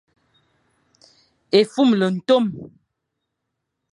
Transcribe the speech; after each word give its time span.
Efumle 1.59 2.07
ntom; 2.15 2.45